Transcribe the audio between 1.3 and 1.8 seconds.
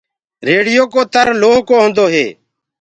لوه ڪو